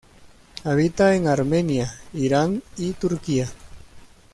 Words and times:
Habita 0.63 1.15
en 1.15 1.27
Armenia, 1.27 1.93
Irán 2.11 2.63
y 2.75 2.93
Turquía. 2.93 3.47